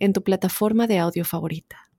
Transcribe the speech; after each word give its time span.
en 0.00 0.12
tu 0.12 0.24
plataforma 0.24 0.86
de 0.86 0.98
audio 0.98 1.24
favorita. 1.24 1.90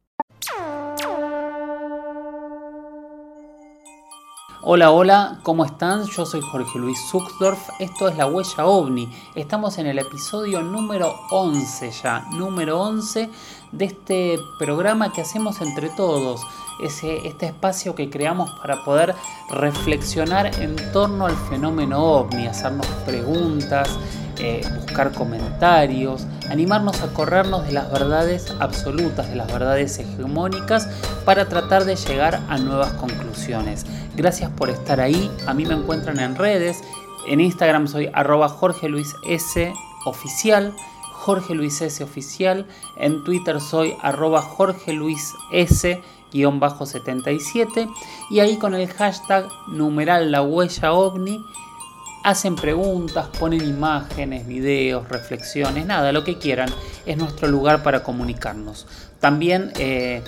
Hola, 4.63 4.91
hola, 4.91 5.39
¿cómo 5.41 5.66
están? 5.66 6.05
Yo 6.05 6.23
soy 6.23 6.40
Jorge 6.40 6.77
Luis 6.77 6.98
Zuxdorf, 7.09 7.70
esto 7.79 8.07
es 8.07 8.16
La 8.16 8.27
Huella 8.27 8.67
OVNI. 8.67 9.09
Estamos 9.35 9.79
en 9.79 9.88
el 9.88 9.98
episodio 9.98 10.62
número 10.62 11.16
11 11.31 11.90
ya, 12.03 12.27
número 12.34 12.79
11 12.79 13.29
de 13.71 13.85
este 13.85 14.38
programa 14.59 15.12
que 15.12 15.21
hacemos 15.21 15.62
entre 15.62 15.90
todos, 15.90 16.41
ese, 16.84 17.27
este 17.27 17.48
espacio 17.48 17.95
que 17.95 18.12
creamos 18.12 18.52
para 18.62 18.84
poder 18.84 19.15
reflexionar 19.49 20.52
en 20.62 20.76
torno 20.91 21.26
al 21.26 21.35
fenómeno 21.35 22.04
OVNI, 22.04 22.45
hacernos 22.45 22.85
preguntas, 23.04 23.90
eh, 24.41 24.62
buscar 24.76 25.12
comentarios, 25.12 26.26
animarnos 26.49 27.02
a 27.02 27.13
corrernos 27.13 27.66
de 27.66 27.73
las 27.73 27.91
verdades 27.91 28.54
absolutas, 28.59 29.30
de 29.30 29.36
las 29.36 29.52
verdades 29.52 29.99
hegemónicas, 29.99 30.90
para 31.26 31.48
tratar 31.48 31.86
de 31.86 31.95
llegar 31.95 32.41
a 32.49 32.58
nuevas 32.58 32.94
conclusiones. 32.94 33.85
Gracias 34.15 34.49
por 34.52 34.70
estar 34.70 34.99
ahí, 34.99 35.32
a 35.48 35.54
mí 35.54 35.65
me 35.65 35.76
encuentran 35.76 36.20
en 36.20 36.35
redes, 36.35 36.82
en 37.27 37.40
Instagram 37.40 37.88
soy 37.88 38.10
arroba 38.13 38.49
Jorge 38.49 38.90
Luis 38.90 39.15
S 39.27 39.71
oficial, 40.05 40.74
en 42.98 43.24
Twitter 43.24 43.62
soy 43.62 43.96
arroba 44.02 44.41
Jorge 44.41 44.93
Luis 44.93 45.34
S 45.52 46.02
77 46.32 47.90
y 48.30 48.40
ahí 48.40 48.58
con 48.58 48.74
el 48.74 48.87
hashtag 48.87 49.48
numeral 49.68 50.32
la 50.32 50.41
huella 50.41 50.93
ovni 50.93 51.43
hacen 52.24 52.55
preguntas, 52.55 53.27
ponen 53.40 53.64
imágenes, 53.66 54.48
videos, 54.48 55.08
reflexiones, 55.10 55.86
nada, 55.86 56.12
lo 56.12 56.24
que 56.24 56.38
quieran. 56.38 56.70
Es 57.05 57.18
nuestro 57.18 57.48
lugar 57.48 57.84
para 57.84 58.04
comunicarnos. 58.04 58.88
También 59.20 59.72
eh, 59.77 60.24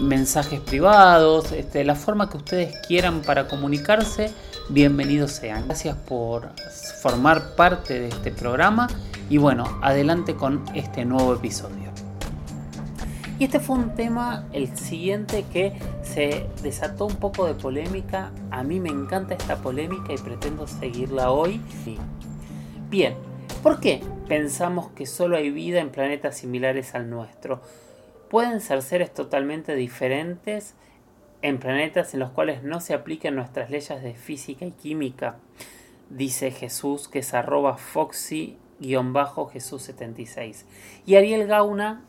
mensajes 0.00 0.60
privados, 0.60 1.52
este, 1.52 1.84
la 1.84 1.94
forma 1.94 2.28
que 2.28 2.36
ustedes 2.36 2.74
quieran 2.86 3.22
para 3.22 3.48
comunicarse, 3.48 4.32
bienvenidos 4.68 5.32
sean. 5.32 5.66
Gracias 5.66 5.96
por 5.96 6.50
formar 7.02 7.54
parte 7.56 8.00
de 8.00 8.08
este 8.08 8.30
programa 8.30 8.88
y 9.28 9.38
bueno, 9.38 9.78
adelante 9.82 10.34
con 10.34 10.64
este 10.74 11.04
nuevo 11.04 11.34
episodio. 11.34 11.83
Y 13.36 13.44
este 13.44 13.58
fue 13.58 13.76
un 13.76 13.96
tema, 13.96 14.46
el 14.52 14.76
siguiente, 14.76 15.44
que 15.52 15.72
se 16.02 16.46
desató 16.62 17.06
un 17.06 17.16
poco 17.16 17.46
de 17.46 17.54
polémica. 17.54 18.30
A 18.52 18.62
mí 18.62 18.78
me 18.78 18.90
encanta 18.90 19.34
esta 19.34 19.56
polémica 19.56 20.12
y 20.12 20.18
pretendo 20.18 20.68
seguirla 20.68 21.32
hoy. 21.32 21.60
Bien, 22.90 23.16
¿por 23.60 23.80
qué 23.80 24.00
pensamos 24.28 24.92
que 24.92 25.06
solo 25.06 25.36
hay 25.36 25.50
vida 25.50 25.80
en 25.80 25.90
planetas 25.90 26.36
similares 26.36 26.94
al 26.94 27.10
nuestro? 27.10 27.60
Pueden 28.30 28.60
ser 28.60 28.82
seres 28.82 29.12
totalmente 29.12 29.74
diferentes 29.74 30.76
en 31.42 31.58
planetas 31.58 32.14
en 32.14 32.20
los 32.20 32.30
cuales 32.30 32.62
no 32.62 32.80
se 32.80 32.94
apliquen 32.94 33.34
nuestras 33.34 33.68
leyes 33.68 34.00
de 34.00 34.14
física 34.14 34.64
y 34.64 34.70
química, 34.70 35.38
dice 36.08 36.52
Jesús, 36.52 37.08
que 37.08 37.18
es 37.18 37.34
arroba 37.34 37.78
foxy-jesús76. 37.78 40.66
Y 41.04 41.16
Ariel 41.16 41.48
Gauna 41.48 42.04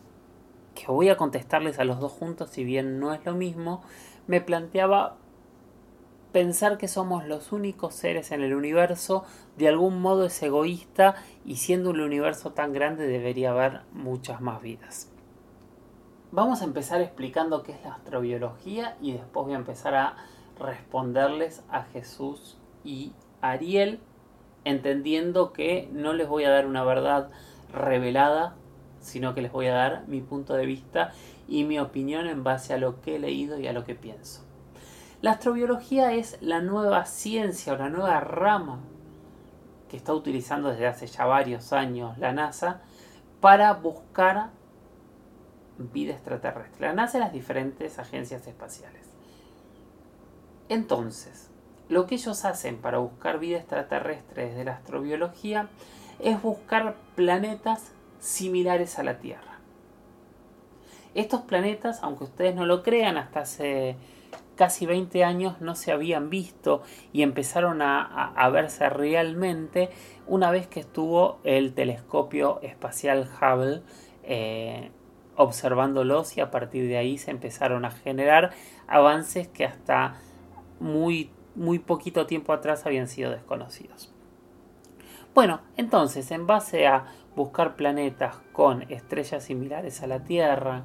que 0.75 0.91
voy 0.91 1.09
a 1.09 1.17
contestarles 1.17 1.79
a 1.79 1.85
los 1.85 1.99
dos 1.99 2.11
juntos, 2.11 2.51
si 2.51 2.63
bien 2.63 2.99
no 2.99 3.13
es 3.13 3.25
lo 3.25 3.33
mismo, 3.33 3.81
me 4.27 4.41
planteaba 4.41 5.17
pensar 6.31 6.77
que 6.77 6.89
somos 6.89 7.25
los 7.25 7.53
únicos 7.53 7.95
seres 7.95 8.31
en 8.31 8.41
el 8.41 8.53
universo, 8.53 9.23
de 9.57 9.69
algún 9.69 10.01
modo 10.01 10.25
es 10.25 10.43
egoísta 10.43 11.15
y 11.45 11.55
siendo 11.55 11.91
un 11.91 12.01
universo 12.01 12.51
tan 12.51 12.73
grande 12.73 13.07
debería 13.07 13.51
haber 13.51 13.83
muchas 13.93 14.41
más 14.41 14.61
vidas. 14.61 15.09
Vamos 16.31 16.61
a 16.61 16.65
empezar 16.65 16.99
explicando 16.99 17.63
qué 17.63 17.71
es 17.71 17.81
la 17.83 17.93
astrobiología 17.93 18.97
y 19.01 19.13
después 19.13 19.45
voy 19.45 19.53
a 19.53 19.59
empezar 19.59 19.95
a 19.95 20.17
responderles 20.59 21.63
a 21.69 21.83
Jesús 21.83 22.57
y 22.83 23.13
Ariel, 23.39 24.01
entendiendo 24.65 25.53
que 25.53 25.87
no 25.93 26.11
les 26.11 26.27
voy 26.27 26.43
a 26.43 26.49
dar 26.49 26.65
una 26.65 26.83
verdad 26.83 27.29
revelada 27.71 28.55
sino 29.05 29.35
que 29.35 29.41
les 29.41 29.51
voy 29.51 29.67
a 29.67 29.73
dar 29.73 30.07
mi 30.07 30.21
punto 30.21 30.55
de 30.55 30.65
vista 30.65 31.13
y 31.47 31.63
mi 31.63 31.79
opinión 31.79 32.27
en 32.27 32.43
base 32.43 32.73
a 32.73 32.77
lo 32.77 33.01
que 33.01 33.15
he 33.15 33.19
leído 33.19 33.59
y 33.59 33.67
a 33.67 33.73
lo 33.73 33.83
que 33.83 33.93
pienso. 33.93 34.43
La 35.21 35.31
astrobiología 35.31 36.13
es 36.13 36.37
la 36.41 36.61
nueva 36.61 37.05
ciencia 37.05 37.73
o 37.73 37.77
la 37.77 37.89
nueva 37.89 38.19
rama 38.19 38.79
que 39.89 39.97
está 39.97 40.13
utilizando 40.13 40.69
desde 40.69 40.87
hace 40.87 41.07
ya 41.07 41.25
varios 41.25 41.71
años 41.71 42.17
la 42.17 42.33
NASA 42.33 42.81
para 43.41 43.73
buscar 43.73 44.49
vida 45.77 46.13
extraterrestre. 46.13 46.87
La 46.87 46.93
NASA 46.93 47.17
y 47.17 47.21
las 47.21 47.33
diferentes 47.33 47.99
agencias 47.99 48.47
espaciales. 48.47 49.07
Entonces, 50.67 51.51
lo 51.89 52.07
que 52.07 52.15
ellos 52.15 52.43
hacen 52.43 52.77
para 52.77 52.97
buscar 52.97 53.39
vida 53.39 53.57
extraterrestre 53.57 54.47
desde 54.47 54.63
la 54.63 54.73
astrobiología 54.73 55.69
es 56.19 56.41
buscar 56.41 56.95
planetas 57.15 57.91
similares 58.19 58.99
a 58.99 59.03
la 59.03 59.19
Tierra. 59.19 59.59
Estos 61.13 61.41
planetas, 61.41 62.03
aunque 62.03 62.25
ustedes 62.25 62.55
no 62.55 62.65
lo 62.65 62.83
crean, 62.83 63.17
hasta 63.17 63.41
hace 63.41 63.95
casi 64.55 64.85
20 64.85 65.23
años 65.23 65.61
no 65.61 65.75
se 65.75 65.91
habían 65.91 66.29
visto 66.29 66.81
y 67.13 67.21
empezaron 67.21 67.81
a, 67.81 68.49
verse 68.51 68.89
realmente 68.89 69.89
una 70.27 70.51
vez 70.51 70.67
que 70.67 70.79
estuvo 70.79 71.39
el 71.43 71.73
telescopio 71.73 72.59
espacial 72.61 73.29
Hubble 73.39 73.81
eh, 74.23 74.91
observándolos 75.35 76.37
y 76.37 76.41
a 76.41 76.51
partir 76.51 76.87
de 76.87 76.97
ahí 76.97 77.17
se 77.17 77.31
empezaron 77.31 77.85
a 77.85 77.91
generar 77.91 78.51
avances 78.87 79.47
que 79.47 79.65
hasta 79.65 80.15
muy, 80.79 81.31
muy 81.55 81.79
poquito 81.79 82.25
tiempo 82.25 82.53
atrás 82.53 82.85
habían 82.85 83.07
sido 83.07 83.31
desconocidos. 83.31 84.11
Bueno, 85.33 85.59
entonces, 85.75 86.31
en 86.31 86.47
base 86.47 86.87
a 86.87 87.07
buscar 87.35 87.75
planetas 87.75 88.37
con 88.53 88.83
estrellas 88.91 89.43
similares 89.43 90.01
a 90.01 90.07
la 90.07 90.23
Tierra, 90.23 90.83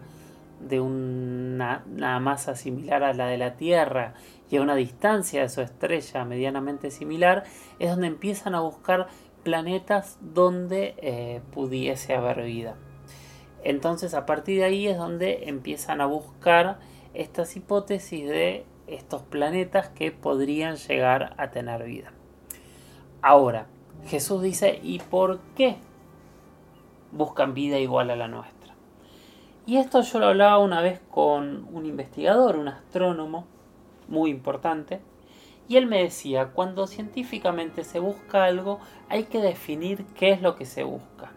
de 0.60 0.80
una, 0.80 1.84
masa 2.20 2.54
similar 2.54 3.02
a 3.02 3.14
la 3.14 3.26
de 3.26 3.38
la 3.38 3.56
Tierra 3.56 4.14
y 4.50 4.56
a 4.56 4.62
una 4.62 4.74
distancia 4.74 5.42
de 5.42 5.48
su 5.48 5.62
estrella 5.62 6.24
medianamente 6.24 6.90
similar, 6.90 7.44
es 7.78 7.90
donde 7.90 8.08
empiezan 8.08 8.54
a 8.54 8.60
buscar 8.60 9.08
planetas 9.42 10.18
donde 10.20 10.94
eh, 10.98 11.40
pudiese 11.52 12.14
haber 12.14 12.42
vida. 12.44 12.76
Entonces 13.62 14.14
a 14.14 14.26
partir 14.26 14.58
de 14.58 14.64
ahí 14.64 14.86
es 14.86 14.98
donde 14.98 15.48
empiezan 15.48 16.00
a 16.00 16.06
buscar 16.06 16.78
estas 17.14 17.56
hipótesis 17.56 18.28
de 18.28 18.64
estos 18.86 19.22
planetas 19.22 19.88
que 19.88 20.12
podrían 20.12 20.76
llegar 20.76 21.34
a 21.38 21.50
tener 21.50 21.84
vida. 21.84 22.12
Ahora, 23.22 23.66
Jesús 24.06 24.42
dice, 24.42 24.80
¿y 24.82 24.98
por 24.98 25.40
qué 25.56 25.76
buscan 27.12 27.54
vida 27.54 27.78
igual 27.78 28.10
a 28.10 28.16
la 28.16 28.28
nuestra. 28.28 28.74
Y 29.66 29.76
esto 29.76 30.00
yo 30.02 30.18
lo 30.18 30.26
hablaba 30.26 30.58
una 30.58 30.80
vez 30.80 31.00
con 31.10 31.68
un 31.72 31.86
investigador, 31.86 32.56
un 32.56 32.68
astrónomo 32.68 33.46
muy 34.08 34.30
importante, 34.30 35.00
y 35.68 35.76
él 35.76 35.86
me 35.86 36.02
decía, 36.02 36.48
cuando 36.48 36.88
científicamente 36.88 37.84
se 37.84 38.00
busca 38.00 38.44
algo, 38.44 38.80
hay 39.08 39.24
que 39.24 39.40
definir 39.40 40.04
qué 40.16 40.32
es 40.32 40.42
lo 40.42 40.56
que 40.56 40.66
se 40.66 40.82
busca. 40.82 41.30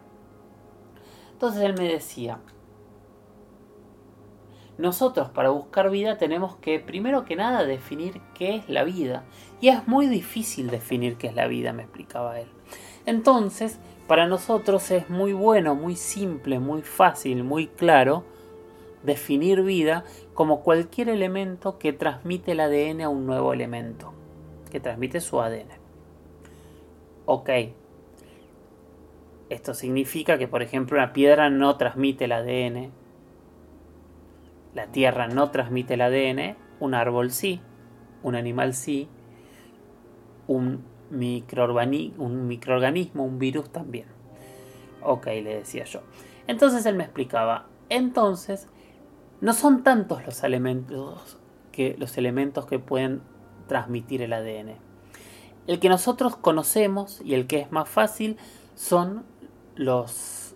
Entonces 1.34 1.62
él 1.62 1.76
me 1.78 1.88
decía, 1.88 2.40
nosotros 4.80 5.30
para 5.30 5.50
buscar 5.50 5.92
vida 5.92 6.18
tenemos 6.18 6.56
que, 6.56 6.80
primero 6.80 7.26
que 7.26 7.36
nada, 7.36 7.64
definir 7.64 8.22
qué 8.34 8.56
es 8.56 8.70
la 8.70 8.84
vida. 8.84 9.24
Y 9.62 9.68
es 9.68 9.88
muy 9.88 10.08
difícil 10.08 10.72
definir 10.72 11.18
qué 11.18 11.28
es 11.28 11.36
la 11.36 11.46
vida, 11.46 11.72
me 11.72 11.84
explicaba 11.84 12.40
él. 12.40 12.48
Entonces, 13.06 13.80
para 14.08 14.28
nosotros 14.28 14.92
es 14.92 15.10
muy 15.10 15.34
bueno, 15.34 15.76
muy 15.76 15.96
simple, 15.96 16.60
muy 16.60 16.82
fácil, 16.82 17.44
muy 17.44 17.68
claro 17.68 18.24
definir 19.04 19.62
vida 19.64 20.06
como 20.34 20.62
cualquier 20.62 21.10
elemento 21.10 21.78
que 21.78 21.94
transmite 21.94 22.54
el 22.54 22.62
ADN 22.62 23.02
a 23.02 23.10
un 23.10 23.26
nuevo 23.26 23.54
elemento, 23.54 24.14
que 24.72 24.80
transmite 24.80 25.22
su 25.22 25.40
ADN. 25.42 25.70
Ok. 27.26 27.50
Esto 29.50 29.74
significa 29.74 30.38
que, 30.38 30.48
por 30.48 30.64
ejemplo, 30.64 30.98
una 30.98 31.14
piedra 31.14 31.50
no 31.50 31.78
transmite 31.78 32.26
el 32.26 32.32
ADN, 32.32 32.92
la 34.74 34.88
Tierra 34.88 35.28
no 35.28 35.52
transmite 35.52 35.94
el 35.94 36.02
ADN, 36.02 36.58
un 36.80 36.96
árbol 36.96 37.32
sí, 37.32 37.62
un 38.24 38.36
animal 38.36 38.74
sí, 38.74 39.08
un, 40.48 40.84
un 41.12 42.48
microorganismo, 42.48 43.24
un 43.24 43.40
virus 43.40 43.70
también. 43.70 44.06
Ok, 45.02 45.28
le 45.28 45.56
decía 45.56 45.84
yo. 45.86 46.02
Entonces 46.48 46.86
él 46.86 46.96
me 46.96 47.04
explicaba, 47.04 47.68
entonces 47.90 48.68
no 49.42 49.54
son 49.54 49.84
tantos 49.84 50.26
los 50.26 50.44
elementos 50.44 51.38
que, 51.72 51.96
los 51.98 52.18
elementos 52.18 52.66
que 52.66 52.80
pueden 52.80 53.22
transmitir 53.68 54.22
el 54.22 54.34
ADN. 54.34 54.76
El 55.68 55.80
que 55.80 55.90
nosotros 55.90 56.36
conocemos 56.36 57.22
y 57.24 57.34
el 57.34 57.48
que 57.48 57.60
es 57.60 57.72
más 57.72 57.88
fácil 57.88 58.38
son 58.76 59.24
los 59.76 60.56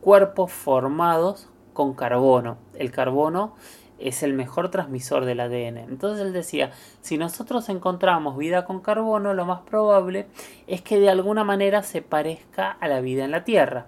cuerpos 0.00 0.52
formados 0.52 1.48
con 1.72 1.94
carbono. 1.94 2.58
El 2.74 2.90
carbono 2.90 3.54
es 3.98 4.22
el 4.22 4.34
mejor 4.34 4.70
transmisor 4.70 5.24
del 5.24 5.40
ADN. 5.40 5.78
Entonces 5.78 6.26
él 6.26 6.32
decía, 6.32 6.72
si 7.00 7.18
nosotros 7.18 7.68
encontramos 7.68 8.36
vida 8.36 8.64
con 8.64 8.80
carbono, 8.80 9.34
lo 9.34 9.46
más 9.46 9.60
probable 9.60 10.26
es 10.66 10.82
que 10.82 10.98
de 10.98 11.08
alguna 11.08 11.44
manera 11.44 11.82
se 11.82 12.02
parezca 12.02 12.70
a 12.70 12.88
la 12.88 13.00
vida 13.00 13.24
en 13.24 13.30
la 13.30 13.44
Tierra. 13.44 13.86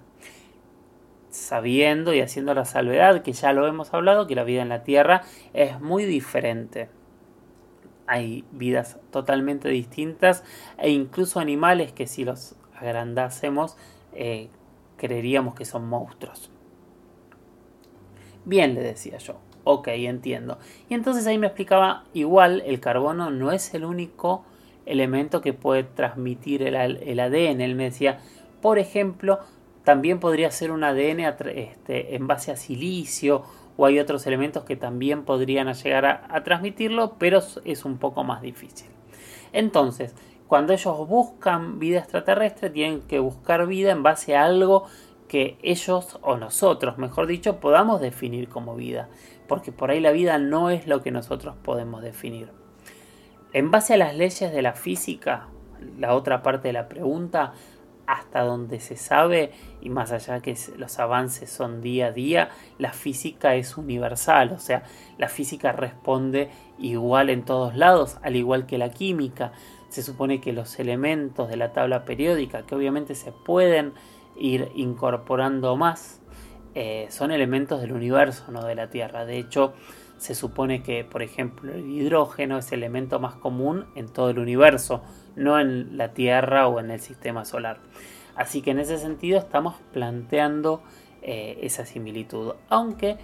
Sabiendo 1.31 2.15
y 2.15 2.21
haciendo 2.21 2.55
la 2.55 2.65
salvedad, 2.65 3.23
que 3.23 3.33
ya 3.33 3.53
lo 3.53 3.67
hemos 3.67 3.93
hablado, 3.93 4.27
que 4.27 4.35
la 4.35 4.45
vida 4.45 4.63
en 4.63 4.71
la 4.71 4.83
Tierra 4.83 5.23
es 5.53 5.81
muy 5.81 6.05
diferente. 6.05 6.89
Hay 8.07 8.45
vidas 8.53 8.99
totalmente 9.11 9.69
distintas 9.69 10.43
e 10.79 10.91
incluso 10.91 11.41
animales 11.41 11.93
que 11.93 12.07
si 12.07 12.25
los 12.25 12.57
agrandásemos 12.75 13.77
eh, 14.15 14.49
creeríamos 14.97 15.55
que 15.55 15.67
son 15.67 15.87
monstruos. 15.87 16.51
Bien, 18.47 18.75
le 18.75 18.81
decía 18.81 19.19
yo. 19.19 19.37
Ok, 19.71 19.89
entiendo. 19.89 20.57
Y 20.89 20.95
entonces 20.95 21.27
ahí 21.27 21.37
me 21.37 21.49
explicaba, 21.49 22.05
igual 22.15 22.63
el 22.65 22.81
carbono 22.81 23.31
no 23.31 23.53
es 23.53 23.75
el 23.75 23.85
único 23.85 24.43
elemento 24.87 25.43
que 25.43 25.53
puede 25.53 25.85
transmitir 25.85 26.63
el, 26.63 26.75
ADN. 27.21 27.61
Él 27.61 27.75
me 27.75 27.85
decía, 27.85 28.19
por 28.63 28.79
ejemplo, 28.79 29.41
también 29.85 30.21
podría 30.21 30.51
ser 30.51 30.71
un 30.71 30.85
ADN 30.85 31.21
este, 31.21 32.15
en 32.15 32.27
base 32.27 32.51
a 32.51 32.57
silicio 32.57 33.43
o 33.77 33.85
hay 33.85 33.99
otros 33.99 34.27
elementos 34.27 34.65
que 34.65 34.77
también 34.77 35.27
podrían 35.27 35.71
llegar 35.71 36.07
a, 36.07 36.45
transmitirlo, 36.45 37.17
pero 37.19 37.43
es 37.67 37.85
un 37.85 37.99
poco 37.99 38.25
más 38.25 38.41
difícil. 38.41 38.89
Entonces, 39.53 40.15
cuando 40.47 40.73
ellos 40.73 41.07
buscan 41.07 41.79
vida 41.79 41.99
extraterrestre, 41.99 42.71
tienen 42.71 43.03
que 43.03 43.19
buscar 43.19 43.67
vida 43.67 43.93
en 43.93 44.03
base 44.03 44.35
a 44.35 44.47
algo 44.47 44.87
que 45.29 45.59
ellos 45.63 46.19
o 46.23 46.37
nosotros, 46.37 46.99
mejor 46.99 47.27
dicho, 47.27 47.61
podamos 47.61 48.01
definir 48.01 48.49
como 48.49 48.75
vida, 48.75 49.09
porque 49.49 49.73
por 49.73 49.91
ahí 49.91 50.01
la 50.01 50.13
vida 50.13 50.39
no 50.39 50.71
es 50.71 50.87
lo 50.87 51.03
que 51.03 51.11
nosotros 51.11 51.57
podemos 51.63 52.03
definir. 52.03 52.51
En 53.53 53.71
base 53.71 53.95
a 53.95 53.97
las 53.97 54.15
leyes 54.15 54.53
de 54.53 54.63
la 54.63 54.75
física, 54.75 55.49
la 55.99 56.15
otra 56.15 56.43
parte 56.43 56.69
de 56.69 56.75
la 56.75 56.89
pregunta, 56.89 57.55
hasta 58.07 58.41
donde 58.41 58.81
se 58.81 58.97
sabe, 58.97 59.53
y 59.83 59.91
más 59.91 60.13
allá 60.13 60.41
que 60.41 60.57
los 60.77 60.99
avances 60.99 61.51
son 61.51 61.83
día 61.83 62.07
a 62.07 62.13
día, 62.13 62.49
la 62.79 62.93
física 62.93 63.55
es 63.55 63.77
universal, 63.77 64.53
o 64.53 64.59
sea, 64.59 64.85
la 65.19 65.29
física 65.29 65.73
responde 65.73 66.51
igual 66.79 67.29
en 67.29 67.45
todos 67.45 67.77
lados, 67.77 68.19
al 68.23 68.37
igual 68.37 68.65
que 68.65 68.79
la 68.79 68.91
química. 68.91 69.53
Se 69.91 70.03
supone 70.03 70.41
que 70.41 70.55
los 70.55 70.79
elementos 70.79 71.51
de 71.51 71.57
la 71.57 71.73
tabla 71.73 72.07
periódica, 72.07 72.63
que 72.63 72.75
obviamente 72.75 73.15
se 73.15 73.31
pueden 73.31 73.93
ir 74.39 74.71
incorporando 74.75 75.77
más, 75.77 76.23
eh, 76.81 77.09
son 77.11 77.33
elementos 77.33 77.81
del 77.81 77.91
universo, 77.91 78.53
no 78.53 78.65
de 78.65 78.77
la 78.77 78.89
Tierra. 78.89 79.25
De 79.25 79.37
hecho, 79.37 79.75
se 80.17 80.37
supone 80.37 80.81
que, 80.81 81.03
por 81.03 81.25
ejemplo, 81.25 81.73
el 81.73 81.91
hidrógeno 81.91 82.57
es 82.57 82.71
el 82.71 82.85
elemento 82.85 83.19
más 83.19 83.35
común 83.35 83.87
en 83.97 84.07
todo 84.07 84.31
el 84.31 84.39
universo, 84.39 85.03
no 85.35 85.59
en 85.59 85.97
la 85.97 86.13
Tierra 86.13 86.69
o 86.69 86.79
en 86.79 86.93
el 86.93 87.01
sistema 87.01 87.45
solar. 87.45 87.81
Así 88.37 88.63
que 88.63 88.71
en 88.71 88.79
ese 88.79 88.97
sentido 88.99 89.41
estamos 89.41 89.75
planteando 89.93 90.85
eh, 91.21 91.59
esa 91.63 91.85
similitud. 91.85 92.53
Aunque 92.69 93.17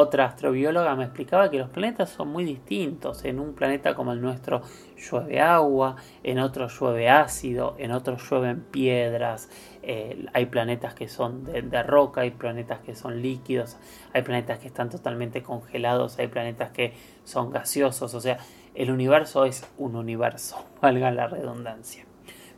otra 0.00 0.26
astrobióloga 0.26 0.94
me 0.94 1.02
explicaba 1.02 1.50
que 1.50 1.58
los 1.58 1.70
planetas 1.70 2.10
son 2.10 2.28
muy 2.28 2.44
distintos. 2.44 3.24
En 3.24 3.40
un 3.40 3.54
planeta 3.54 3.96
como 3.96 4.12
el 4.12 4.20
nuestro 4.20 4.62
llueve 4.96 5.40
agua, 5.40 5.96
en 6.22 6.38
otro 6.38 6.68
llueve 6.68 7.08
ácido, 7.08 7.74
en 7.78 7.90
otro 7.90 8.16
llueven 8.16 8.60
piedras. 8.60 9.50
Eh, 9.82 10.26
hay 10.32 10.46
planetas 10.46 10.94
que 10.94 11.08
son 11.08 11.42
de, 11.44 11.82
roca, 11.82 12.20
hay 12.20 12.30
planetas 12.30 12.78
que 12.78 12.94
son 12.94 13.22
líquidos, 13.22 13.76
hay 14.14 14.22
planetas 14.22 14.60
que 14.60 14.68
están 14.68 14.88
totalmente 14.88 15.42
congelados, 15.42 16.20
hay 16.20 16.28
planetas 16.28 16.70
que 16.70 16.94
son 17.24 17.50
gaseosos. 17.50 18.14
O 18.14 18.20
sea, 18.20 18.38
el 18.76 18.92
universo 18.92 19.46
es 19.46 19.68
un 19.78 19.96
universo, 19.96 20.64
valga 20.80 21.10
la 21.10 21.26
redundancia. 21.26 22.04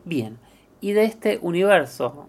Bien, 0.05 0.39
y 0.83 0.93
de 0.93 1.05
este 1.05 1.39
universo, 1.41 2.29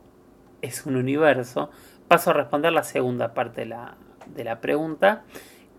es 0.61 0.85
un 0.85 0.95
universo, 0.95 1.69
paso 2.07 2.29
a 2.29 2.33
responder 2.33 2.71
la 2.71 2.83
segunda 2.83 3.33
parte 3.33 3.61
de 3.61 3.67
la, 3.67 3.97
de 4.33 4.43
la 4.43 4.61
pregunta, 4.61 5.23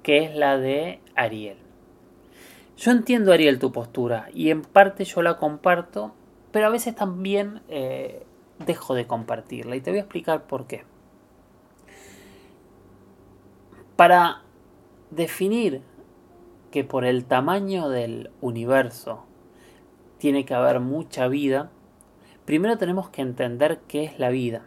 que 0.03 0.25
es 0.25 0.35
la 0.35 0.59
de 0.59 1.01
Ariel. 1.15 1.59
Yo 2.77 2.91
entiendo, 2.91 3.33
Ariel, 3.33 3.59
tu 3.59 3.73
postura 3.73 4.29
y 4.33 4.51
en 4.51 4.63
parte 4.63 5.05
yo 5.05 5.23
la 5.23 5.37
comparto, 5.39 6.15
pero 6.51 6.67
a 6.67 6.71
veces 6.71 6.95
también 6.95 7.63
eh, 7.69 8.25
dejo 8.67 8.95
de 8.95 9.07
compartirla 9.07 9.77
y 9.77 9.81
te 9.81 9.91
voy 9.91 9.99
a 9.99 10.03
explicar 10.03 10.47
por 10.47 10.67
qué. 10.67 10.85
Para 13.97 14.43
definir 15.11 15.83
que 16.71 16.83
por 16.83 17.05
el 17.05 17.25
tamaño 17.25 17.89
del 17.89 18.31
universo 18.41 19.25
tiene 20.19 20.45
que 20.45 20.55
haber 20.55 20.81
mucha 20.81 21.29
vida, 21.29 21.71
primero 22.45 22.79
tenemos 22.79 23.11
que 23.11 23.23
entender 23.23 23.81
qué 23.87 24.05
es 24.05 24.19
la 24.19 24.31
vida 24.31 24.63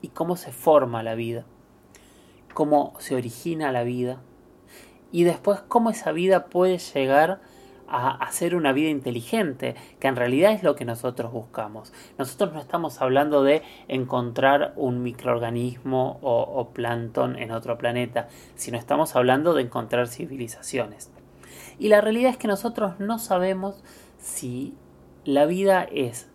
y 0.00 0.08
cómo 0.08 0.36
se 0.36 0.50
forma 0.50 1.02
la 1.02 1.14
vida 1.14 1.44
cómo 2.52 2.94
se 2.98 3.14
origina 3.14 3.72
la 3.72 3.82
vida 3.82 4.20
y 5.10 5.24
después 5.24 5.60
cómo 5.60 5.90
esa 5.90 6.12
vida 6.12 6.46
puede 6.46 6.78
llegar 6.78 7.40
a, 7.88 8.32
ser 8.32 8.54
una 8.54 8.72
vida 8.72 8.88
inteligente, 8.88 9.74
que 10.00 10.08
en 10.08 10.16
realidad 10.16 10.52
es 10.52 10.62
lo 10.62 10.74
que 10.74 10.86
nosotros 10.86 11.30
buscamos. 11.30 11.92
Nosotros 12.16 12.54
no 12.54 12.60
estamos 12.60 13.02
hablando 13.02 13.42
de 13.42 13.62
encontrar 13.86 14.72
un 14.76 15.02
microorganismo 15.02 16.18
o, 16.22 16.40
o 16.40 16.70
plancton 16.70 17.36
en 17.36 17.50
otro 17.50 17.76
planeta, 17.76 18.28
sino 18.54 18.78
estamos 18.78 19.14
hablando 19.14 19.52
de 19.52 19.62
encontrar 19.62 20.08
civilizaciones. 20.08 21.10
Y 21.78 21.88
la 21.88 22.00
realidad 22.00 22.30
es 22.30 22.38
que 22.38 22.48
nosotros 22.48 22.98
no 22.98 23.18
sabemos 23.18 23.84
si 24.18 24.74
la 25.24 25.44
vida 25.44 25.84
es 25.84 26.30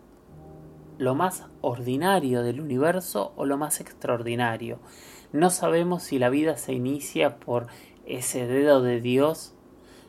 lo 0.98 1.14
más 1.14 1.44
ordinario 1.60 2.42
del 2.42 2.60
universo 2.60 3.32
o 3.36 3.46
lo 3.46 3.56
más 3.56 3.80
extraordinario. 3.80 4.78
No 5.32 5.50
sabemos 5.50 6.04
si 6.04 6.18
la 6.18 6.30
vida 6.30 6.56
se 6.56 6.72
inicia 6.72 7.36
por 7.36 7.66
ese 8.06 8.46
dedo 8.46 8.80
de 8.80 9.02
Dios, 9.02 9.52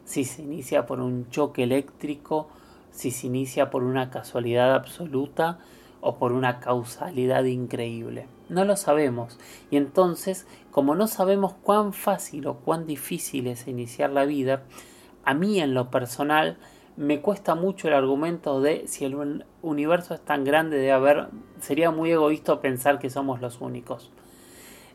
si 0.05 0.23
se 0.23 0.41
inicia 0.41 0.85
por 0.85 1.01
un 1.01 1.29
choque 1.29 1.63
eléctrico, 1.63 2.47
si 2.91 3.11
se 3.11 3.27
inicia 3.27 3.69
por 3.69 3.83
una 3.83 4.11
casualidad 4.11 4.73
absoluta 4.73 5.59
o 5.99 6.15
por 6.15 6.31
una 6.31 6.61
causalidad 6.61 7.43
increíble. 7.43 8.27
No 8.47 8.63
lo 8.63 8.77
sabemos. 8.77 9.37
Y 9.69 9.75
entonces, 9.75 10.47
como 10.71 10.95
no 10.95 11.07
sabemos 11.07 11.53
cuán 11.63 11.91
fácil 11.91 12.47
o 12.47 12.55
cuán 12.55 12.87
difícil 12.87 13.47
es 13.47 13.67
iniciar 13.67 14.11
la 14.11 14.23
vida, 14.23 14.63
a 15.25 15.33
mí 15.33 15.59
en 15.59 15.73
lo 15.73 15.91
personal 15.91 16.57
me 16.95 17.19
cuesta 17.19 17.55
mucho 17.55 17.89
el 17.89 17.93
argumento 17.93 18.61
de 18.61 18.87
si 18.87 19.03
el 19.03 19.43
universo 19.61 20.13
es 20.13 20.21
tan 20.21 20.45
grande 20.45 20.77
de 20.77 20.91
haber, 20.93 21.27
sería 21.59 21.91
muy 21.91 22.11
egoísta 22.11 22.61
pensar 22.61 22.99
que 22.99 23.09
somos 23.09 23.41
los 23.41 23.59
únicos. 23.59 24.11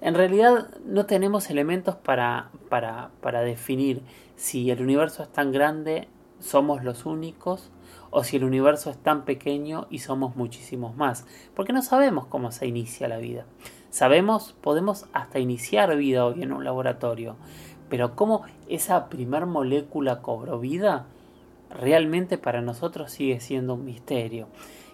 En 0.00 0.14
realidad 0.14 0.68
no 0.84 1.06
tenemos 1.06 1.50
elementos 1.50 1.96
para, 1.96 2.50
para, 2.68 3.10
para 3.20 3.40
definir 3.40 4.02
si 4.36 4.70
el 4.70 4.82
universo 4.82 5.22
es 5.22 5.32
tan 5.32 5.52
grande, 5.52 6.08
somos 6.40 6.84
los 6.84 7.06
únicos, 7.06 7.70
o 8.10 8.22
si 8.22 8.36
el 8.36 8.44
universo 8.44 8.90
es 8.90 8.96
tan 8.96 9.24
pequeño 9.24 9.86
y 9.90 9.98
somos 9.98 10.36
muchísimos 10.36 10.96
más, 10.96 11.26
porque 11.54 11.72
no 11.72 11.82
sabemos 11.82 12.26
cómo 12.26 12.52
se 12.52 12.66
inicia 12.66 13.08
la 13.08 13.18
vida. 13.18 13.44
Sabemos, 13.90 14.54
podemos 14.60 15.06
hasta 15.12 15.40
iniciar 15.40 15.96
vida 15.96 16.24
hoy 16.24 16.42
en 16.42 16.52
un 16.52 16.64
laboratorio, 16.64 17.36
pero 17.88 18.14
cómo 18.14 18.42
esa 18.68 19.08
primer 19.08 19.46
molécula 19.46 20.22
cobró 20.22 20.60
vida, 20.60 21.06
realmente 21.70 22.38
para 22.38 22.60
nosotros 22.60 23.10
sigue 23.10 23.40
siendo 23.40 23.74
un 23.74 23.84
misterio. 23.84 24.48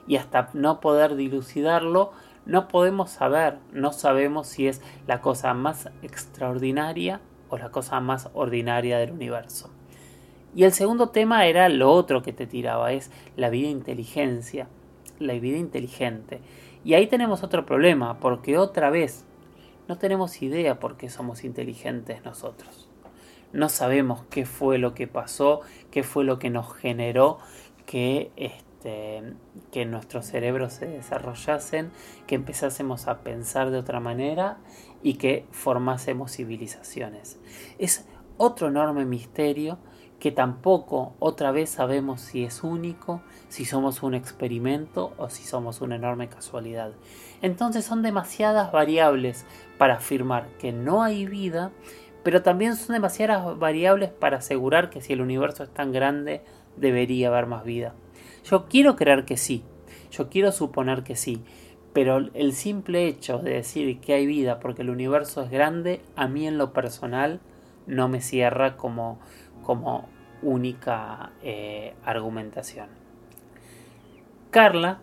Y 0.07 0.17
hasta 0.17 0.49
no 0.55 0.81
poder 0.81 1.15
dilucidarlo, 1.15 2.13
no 2.47 2.69
podemos 2.69 3.11
saber, 3.11 3.59
no 3.73 3.93
sabemos 3.93 4.47
si 4.49 4.67
es 4.67 4.81
la 5.07 5.21
cosa 5.21 5.55
más 5.55 5.89
extraordinaria 6.03 7.21
o 7.49 7.59
la 7.59 7.71
cosa 7.71 8.01
más 8.01 8.31
ordinaria 8.35 8.99
del 8.99 9.13
universo. 9.13 9.71
Y 10.55 10.65
el 10.65 10.73
segundo 10.73 11.11
tema 11.11 11.47
era 11.47 11.69
lo 11.69 11.93
otro 11.93 12.23
que 12.23 12.33
te 12.33 12.47
tiraba, 12.47 12.93
es 12.93 13.11
la 13.37 13.51
vida 13.51 13.69
inteligencia, 13.69 14.69
la 15.19 15.35
vida 15.35 15.59
inteligente. 15.59 16.41
Y 16.85 16.95
ahí 16.95 17.07
tenemos 17.07 17.43
otro 17.43 17.67
problema, 17.67 18.19
porque 18.19 18.59
otra 18.59 18.91
vez 18.91 19.25
no 19.87 19.99
tenemos 19.99 20.43
idea 20.43 20.81
por 20.81 20.97
qué 20.97 21.09
somos 21.09 21.45
inteligentes 21.45 22.25
nosotros. 22.25 22.89
no 23.53 23.69
sabemos 23.69 24.23
qué 24.31 24.47
fue 24.47 24.79
lo 24.79 24.95
que 24.95 25.09
pasó, 25.09 25.61
qué 25.91 26.05
fue 26.05 26.23
lo 26.23 26.39
que 26.39 26.51
nos 26.51 26.73
generó 26.73 27.39
que, 27.85 28.31
que 28.83 29.85
nuestros 29.87 30.27
cerebros 30.27 30.73
se 30.75 30.87
desarrollasen, 30.87 31.91
que 32.27 32.35
empezásemos 32.35 33.09
a 33.09 33.21
pensar 33.21 33.71
de 33.71 33.79
otra 33.79 34.01
manera 34.01 34.59
y 35.03 35.15
que 35.15 35.47
formásemos 35.51 36.33
civilizaciones. 36.33 37.39
Es 37.79 38.07
otro 38.37 38.69
enorme 38.69 39.05
misterio 39.05 39.79
que 40.21 40.31
tampoco 40.31 41.15
otra 41.19 41.51
vez 41.51 41.71
sabemos 41.71 42.21
si 42.21 42.45
es 42.45 42.63
único, 42.63 43.23
si 43.49 43.65
somos 43.65 44.03
un 44.03 44.15
experimento 44.15 45.13
o 45.17 45.31
si 45.31 45.43
somos 45.45 45.81
una 45.81 45.97
enorme 45.97 46.29
casualidad. 46.29 46.93
Entonces 47.43 47.85
son 47.85 48.03
demasiadas 48.03 48.71
variables 48.71 49.47
para 49.79 49.95
afirmar 49.95 50.47
que 50.59 50.73
no 50.73 51.03
hay 51.03 51.27
vida, 51.27 51.73
pero 52.23 52.43
también 52.43 52.77
son 52.77 52.95
demasiadas 52.95 53.59
variables 53.59 54.11
para 54.11 54.39
asegurar 54.39 54.91
que 54.91 55.01
si 55.01 55.15
el 55.15 55.23
universo 55.23 55.65
es 55.65 55.71
tan 55.71 55.91
grande 55.91 56.43
debería 56.77 57.29
haber 57.29 57.47
más 57.47 57.65
vida. 57.65 57.95
Yo 58.45 58.67
quiero 58.69 58.97
creer 58.97 59.25
que 59.25 59.37
sí, 59.37 59.65
yo 60.11 60.29
quiero 60.29 60.53
suponer 60.53 61.03
que 61.03 61.17
sí, 61.17 61.43
pero 61.93 62.19
el 62.35 62.53
simple 62.53 63.07
hecho 63.07 63.39
de 63.39 63.55
decir 63.55 64.01
que 64.01 64.15
hay 64.15 64.27
vida 64.27 64.61
porque 64.61 64.83
el 64.83 64.91
universo 64.91 65.43
es 65.43 65.51
grande, 65.51 66.01
a 66.17 66.29
mí 66.29 66.47
en 66.47 66.59
lo 66.59 66.73
personal 66.73 67.41
no 67.87 68.09
me 68.09 68.21
cierra 68.21 68.77
como, 68.77 69.19
como 69.63 70.09
única 70.43 71.33
eh, 71.43 71.95
argumentación. 72.05 72.89
Carla, 74.51 75.01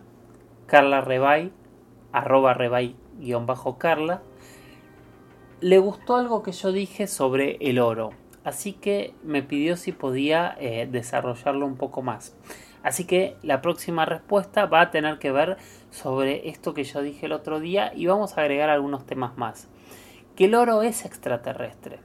Carla 0.66 1.00
Rebay, 1.00 1.52
arroba 2.12 2.54
Rebay 2.54 2.96
guion 3.18 3.46
bajo 3.46 3.78
Carla, 3.78 4.22
le 5.60 5.78
gustó 5.78 6.16
algo 6.16 6.42
que 6.42 6.52
yo 6.52 6.72
dije 6.72 7.06
sobre 7.06 7.56
el 7.60 7.78
oro, 7.78 8.10
así 8.44 8.72
que 8.72 9.14
me 9.24 9.42
pidió 9.42 9.76
si 9.76 9.92
podía 9.92 10.56
eh, 10.60 10.88
desarrollarlo 10.90 11.66
un 11.66 11.76
poco 11.76 12.02
más. 12.02 12.36
Así 12.82 13.04
que 13.04 13.36
la 13.42 13.60
próxima 13.60 14.04
respuesta 14.04 14.66
va 14.66 14.80
a 14.80 14.90
tener 14.90 15.18
que 15.18 15.32
ver 15.32 15.56
sobre 15.90 16.48
esto 16.48 16.74
que 16.74 16.84
yo 16.84 17.02
dije 17.02 17.26
el 17.26 17.32
otro 17.32 17.60
día 17.60 17.92
y 17.94 18.06
vamos 18.06 18.36
a 18.36 18.42
agregar 18.42 18.70
algunos 18.70 19.06
temas 19.06 19.36
más. 19.36 19.68
Que 20.36 20.44
el 20.46 20.54
oro 20.54 20.82
es 20.82 21.04
extraterrestre. 21.04 21.98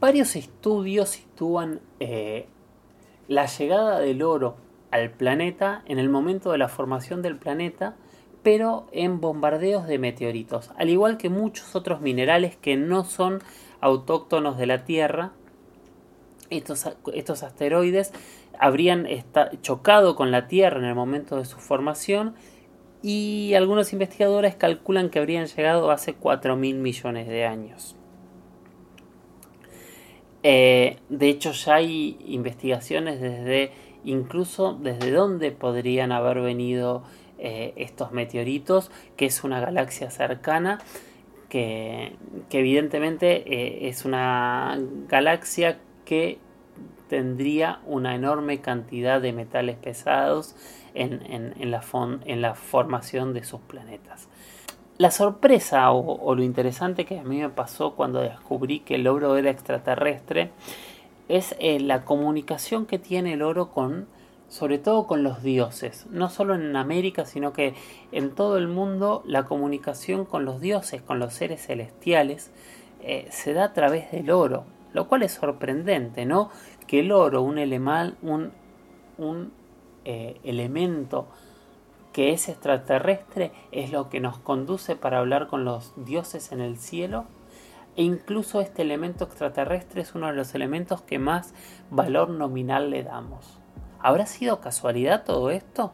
Varios 0.00 0.36
estudios 0.36 1.10
sitúan 1.10 1.80
eh, 1.98 2.46
la 3.28 3.46
llegada 3.46 4.00
del 4.00 4.22
oro 4.22 4.56
al 4.90 5.10
planeta 5.10 5.82
en 5.86 5.98
el 5.98 6.08
momento 6.08 6.52
de 6.52 6.58
la 6.58 6.68
formación 6.68 7.22
del 7.22 7.36
planeta, 7.36 7.96
pero 8.42 8.86
en 8.92 9.20
bombardeos 9.20 9.86
de 9.86 9.98
meteoritos, 9.98 10.70
al 10.76 10.88
igual 10.88 11.18
que 11.18 11.28
muchos 11.28 11.76
otros 11.76 12.00
minerales 12.00 12.56
que 12.56 12.76
no 12.76 13.04
son 13.04 13.42
autóctonos 13.80 14.56
de 14.56 14.66
la 14.66 14.84
Tierra. 14.84 15.32
Estos, 16.50 16.88
estos 17.14 17.42
asteroides 17.42 18.12
habrían 18.58 19.06
chocado 19.62 20.16
con 20.16 20.30
la 20.30 20.48
Tierra 20.48 20.78
en 20.78 20.84
el 20.84 20.94
momento 20.94 21.36
de 21.36 21.44
su 21.44 21.58
formación 21.58 22.34
y 23.02 23.54
algunos 23.54 23.92
investigadores 23.92 24.56
calculan 24.56 25.08
que 25.08 25.18
habrían 25.18 25.46
llegado 25.46 25.90
hace 25.90 26.14
4.000 26.14 26.74
millones 26.74 27.28
de 27.28 27.46
años. 27.46 27.96
Eh, 30.42 30.98
de 31.08 31.28
hecho, 31.28 31.52
ya 31.52 31.76
hay 31.76 32.18
investigaciones 32.26 33.20
desde 33.20 33.72
incluso 34.04 34.78
desde 34.80 35.10
dónde 35.10 35.52
podrían 35.52 36.12
haber 36.12 36.40
venido 36.40 37.02
eh, 37.38 37.72
estos 37.76 38.12
meteoritos, 38.12 38.90
que 39.16 39.26
es 39.26 39.44
una 39.44 39.60
galaxia 39.60 40.10
cercana, 40.10 40.78
que, 41.48 42.16
evidentemente 42.50 43.42
eh, 43.46 43.88
es 43.88 44.04
una 44.04 44.78
galaxia 45.08 45.78
que 46.10 46.38
tendría 47.08 47.78
una 47.86 48.16
enorme 48.16 48.60
cantidad 48.60 49.20
de 49.20 49.32
metales 49.32 49.76
pesados 49.76 50.56
en, 50.92 51.70
la, 51.70 52.54
formación 52.56 53.32
de 53.32 53.44
sus 53.44 53.60
planetas. 53.60 54.26
La 54.98 55.12
sorpresa 55.12 55.92
o, 55.92 56.34
lo 56.34 56.42
interesante 56.42 57.04
que 57.04 57.20
a 57.20 57.22
mí 57.22 57.38
me 57.38 57.48
pasó 57.48 57.94
cuando 57.94 58.22
descubrí 58.22 58.80
que 58.80 58.96
el 58.96 59.06
oro 59.06 59.36
era 59.36 59.50
extraterrestre 59.50 60.50
es 61.28 61.54
eh, 61.60 61.78
la 61.78 62.04
comunicación 62.04 62.86
que 62.86 62.98
tiene 62.98 63.34
el 63.34 63.42
oro 63.42 63.70
con, 63.70 64.08
sobre 64.48 64.78
todo 64.78 65.06
con 65.06 65.22
los 65.22 65.44
dioses, 65.44 66.08
no 66.10 66.28
solo 66.28 66.56
en 66.56 66.74
América, 66.74 67.24
sino 67.24 67.52
que 67.52 67.74
en 68.10 68.34
todo 68.34 68.58
el 68.58 68.66
mundo 68.66 69.22
la 69.26 69.44
comunicación 69.44 70.24
con 70.24 70.44
los 70.44 70.60
dioses, 70.60 71.02
con 71.02 71.20
los 71.20 71.34
seres 71.34 71.64
celestiales, 71.64 72.50
eh, 73.00 73.28
se 73.30 73.52
da 73.52 73.66
a 73.66 73.72
través 73.74 74.10
del 74.10 74.32
oro, 74.32 74.64
lo 74.92 75.08
cual 75.08 75.22
es 75.22 75.32
sorprendente, 75.32 76.26
¿no? 76.26 76.50
Que 76.86 77.00
el 77.00 77.12
oro, 77.12 77.42
un, 77.42 77.58
un, 78.22 78.52
un 79.18 79.52
eh, 80.04 80.40
elemento 80.44 81.28
que 82.12 82.32
es 82.32 82.48
extraterrestre 82.48 83.52
es 83.70 83.92
lo 83.92 84.08
que 84.08 84.20
nos 84.20 84.38
conduce 84.38 84.96
para 84.96 85.18
hablar 85.18 85.46
con 85.46 85.64
los 85.64 85.92
dioses 85.96 86.52
en 86.52 86.60
el 86.60 86.76
cielo 86.76 87.26
e 87.96 88.02
incluso 88.02 88.60
este 88.60 88.82
elemento 88.82 89.24
extraterrestre 89.24 90.02
es 90.02 90.14
uno 90.14 90.28
de 90.28 90.32
los 90.32 90.54
elementos 90.54 91.02
que 91.02 91.18
más 91.18 91.54
valor 91.90 92.30
nominal 92.30 92.90
le 92.90 93.02
damos. 93.02 93.58
¿Habrá 94.00 94.26
sido 94.26 94.60
casualidad 94.60 95.24
todo 95.24 95.50
esto? 95.50 95.92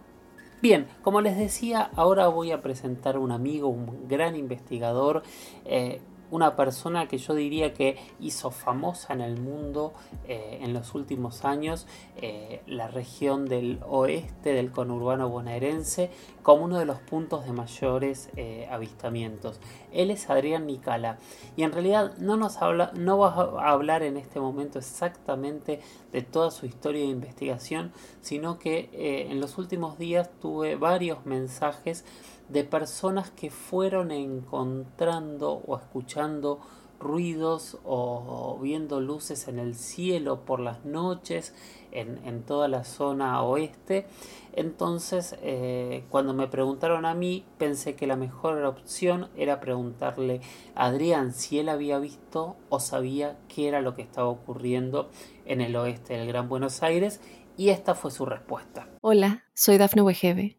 Bien, 0.62 0.86
como 1.02 1.20
les 1.20 1.36
decía, 1.36 1.90
ahora 1.96 2.28
voy 2.28 2.52
a 2.52 2.62
presentar 2.62 3.18
un 3.18 3.30
amigo, 3.30 3.68
un 3.68 4.08
gran 4.08 4.36
investigador, 4.36 5.22
eh, 5.64 6.00
una 6.30 6.56
persona 6.56 7.08
que 7.08 7.18
yo 7.18 7.34
diría 7.34 7.74
que 7.74 7.96
hizo 8.20 8.50
famosa 8.50 9.12
en 9.12 9.20
el 9.20 9.40
mundo 9.40 9.92
eh, 10.26 10.58
en 10.62 10.72
los 10.72 10.94
últimos 10.94 11.44
años 11.44 11.86
eh, 12.16 12.62
la 12.66 12.88
región 12.88 13.46
del 13.46 13.80
oeste 13.86 14.52
del 14.52 14.70
conurbano 14.70 15.28
bonaerense 15.28 16.10
como 16.42 16.64
uno 16.64 16.78
de 16.78 16.84
los 16.84 16.98
puntos 17.00 17.44
de 17.44 17.52
mayores 17.52 18.30
eh, 18.36 18.68
avistamientos. 18.70 19.60
Él 19.92 20.10
es 20.10 20.28
Adrián 20.30 20.66
Nicala 20.66 21.18
y 21.56 21.62
en 21.62 21.72
realidad 21.72 22.16
no 22.18 22.36
nos 22.36 22.58
habla, 22.58 22.92
no 22.94 23.18
va 23.18 23.28
a 23.28 23.70
hablar 23.70 24.02
en 24.02 24.16
este 24.16 24.40
momento 24.40 24.78
exactamente 24.78 25.80
de 26.12 26.22
toda 26.22 26.50
su 26.50 26.66
historia 26.66 27.02
de 27.02 27.08
investigación, 27.08 27.92
sino 28.20 28.58
que 28.58 28.90
en 29.30 29.40
los 29.40 29.58
últimos 29.58 29.98
días 29.98 30.30
tuve 30.40 30.76
varios 30.76 31.24
mensajes 31.26 32.04
de 32.48 32.64
personas 32.64 33.30
que 33.30 33.50
fueron 33.50 34.10
encontrando 34.10 35.62
o 35.66 35.76
escuchando 35.76 36.60
ruidos 36.98 37.78
o 37.84 38.58
viendo 38.62 39.00
luces 39.00 39.48
en 39.48 39.58
el 39.58 39.74
cielo 39.74 40.44
por 40.44 40.60
las 40.60 40.84
noches 40.84 41.54
en, 41.92 42.42
toda 42.42 42.68
la 42.68 42.84
zona 42.84 43.42
oeste. 43.42 44.06
Entonces, 44.52 45.36
eh, 45.42 46.04
cuando 46.10 46.34
me 46.34 46.46
preguntaron 46.46 47.04
a 47.06 47.14
mí, 47.14 47.44
pensé 47.58 47.94
que 47.94 48.06
la 48.06 48.16
mejor 48.16 48.62
opción 48.64 49.28
era 49.36 49.60
preguntarle 49.60 50.40
a 50.74 50.86
Adrián 50.86 51.32
si 51.32 51.58
él 51.58 51.68
había 51.68 51.98
visto 51.98 52.56
o 52.68 52.80
sabía 52.80 53.38
qué 53.48 53.68
era 53.68 53.80
lo 53.80 53.94
que 53.94 54.02
estaba 54.02 54.28
ocurriendo 54.28 55.10
en 55.44 55.60
el 55.60 55.76
oeste 55.76 56.14
del 56.14 56.28
Gran 56.28 56.48
Buenos 56.48 56.82
Aires, 56.82 57.20
y 57.58 57.70
esta 57.70 57.94
fue 57.94 58.10
su 58.10 58.26
respuesta. 58.26 58.86
Hola, 59.00 59.44
soy 59.54 59.78
Dafne 59.78 60.02
Wegebe 60.02 60.58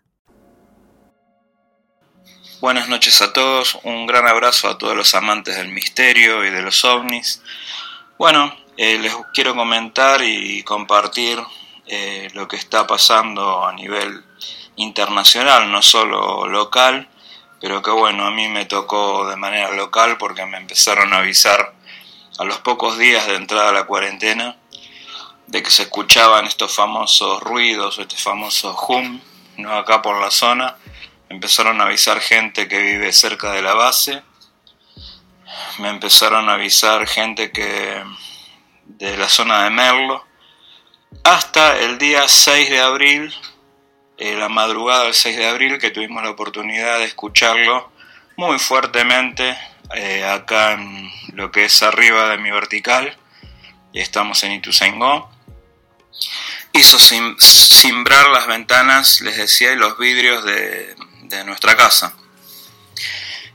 Buenas 2.61 2.89
noches 2.89 3.23
a 3.23 3.33
todos, 3.33 3.79
un 3.81 4.05
gran 4.05 4.27
abrazo 4.27 4.69
a 4.69 4.77
todos 4.77 4.95
los 4.95 5.15
amantes 5.15 5.57
del 5.57 5.69
misterio 5.69 6.45
y 6.45 6.51
de 6.51 6.61
los 6.61 6.85
ovnis. 6.85 7.41
Bueno, 8.19 8.55
eh, 8.77 8.99
les 8.99 9.17
quiero 9.33 9.55
comentar 9.55 10.21
y 10.21 10.61
compartir 10.61 11.39
eh, 11.87 12.29
lo 12.35 12.47
que 12.47 12.57
está 12.57 12.85
pasando 12.85 13.65
a 13.65 13.73
nivel 13.73 14.23
internacional, 14.75 15.71
no 15.71 15.81
solo 15.81 16.47
local, 16.47 17.09
pero 17.59 17.81
que 17.81 17.89
bueno, 17.89 18.27
a 18.27 18.31
mí 18.31 18.47
me 18.47 18.65
tocó 18.65 19.27
de 19.27 19.37
manera 19.37 19.71
local 19.71 20.19
porque 20.19 20.45
me 20.45 20.57
empezaron 20.57 21.13
a 21.13 21.17
avisar 21.17 21.73
a 22.37 22.43
los 22.43 22.59
pocos 22.59 22.95
días 22.99 23.25
de 23.25 23.37
entrada 23.37 23.69
a 23.69 23.73
la 23.73 23.85
cuarentena 23.85 24.55
de 25.47 25.63
que 25.63 25.71
se 25.71 25.81
escuchaban 25.81 26.45
estos 26.45 26.75
famosos 26.75 27.41
ruidos, 27.41 27.97
este 27.97 28.17
famoso 28.17 28.77
hum, 28.87 29.19
no 29.57 29.73
acá 29.73 30.03
por 30.03 30.21
la 30.21 30.29
zona, 30.29 30.77
empezaron 31.31 31.79
a 31.79 31.85
avisar 31.85 32.19
gente 32.19 32.67
que 32.67 32.79
vive 32.79 33.13
cerca 33.13 33.53
de 33.53 33.61
la 33.61 33.73
base, 33.73 34.21
me 35.79 35.89
empezaron 35.89 36.49
a 36.49 36.55
avisar 36.55 37.07
gente 37.07 37.51
que 37.51 38.03
de 38.85 39.17
la 39.17 39.29
zona 39.29 39.63
de 39.63 39.69
Merlo, 39.69 40.25
hasta 41.23 41.77
el 41.79 41.97
día 41.97 42.27
6 42.27 42.69
de 42.69 42.81
abril, 42.81 43.33
eh, 44.17 44.35
la 44.35 44.49
madrugada 44.49 45.05
del 45.05 45.13
6 45.13 45.37
de 45.37 45.47
abril, 45.47 45.79
que 45.79 45.91
tuvimos 45.91 46.21
la 46.21 46.31
oportunidad 46.31 46.99
de 46.99 47.05
escucharlo 47.05 47.91
muy 48.35 48.59
fuertemente 48.59 49.57
eh, 49.95 50.25
acá 50.25 50.73
en 50.73 51.09
lo 51.33 51.49
que 51.49 51.65
es 51.65 51.81
arriba 51.81 52.29
de 52.29 52.39
mi 52.39 52.51
vertical, 52.51 53.15
y 53.93 54.01
estamos 54.01 54.43
en 54.43 54.51
Ituzaingó. 54.51 55.31
Hizo 56.73 56.99
simbrar 56.99 58.29
las 58.29 58.47
ventanas, 58.47 59.21
les 59.21 59.37
decía, 59.37 59.71
y 59.71 59.75
los 59.75 59.97
vidrios 59.97 60.43
de, 60.45 60.95
de 61.37 61.45
nuestra 61.45 61.75
casa. 61.75 62.15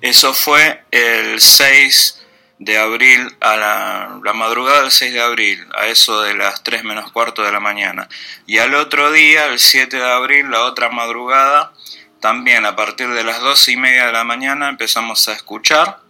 Eso 0.00 0.35
fue 0.35 0.85
el 0.90 1.40
6 1.40 2.23
de 2.59 2.78
abril, 2.78 3.37
a 3.40 3.56
la, 3.56 4.33
madrugada 4.35 4.83
del 4.83 4.90
6 4.90 5.12
de 5.12 5.21
abril, 5.23 5.66
a 5.75 5.87
eso 5.87 6.23
de 6.23 6.35
las 6.35 6.62
3 6.62 6.85
menos 6.85 7.12
cuarto 7.12 7.42
de 7.42 7.52
la 7.52 7.61
mañana. 7.61 8.09
Y 8.47 8.59
al 8.59 8.75
otro 8.75 9.12
día, 9.12 9.47
el 9.47 9.59
7 9.59 9.97
de 9.97 10.11
abril, 10.11 10.50
la 10.50 10.62
otra 10.62 10.88
madrugada, 10.90 11.73
también 12.21 12.64
a 12.64 12.76
partir 12.76 13.09
de 13.09 13.25
las 13.25 13.40
2 13.40 13.68
y 13.68 13.76
media 13.76 14.06
de 14.06 14.12
la 14.12 14.25
mañana 14.25 14.68
empezamos 14.68 15.28
a 15.28 15.33
escuchar. 15.33 16.00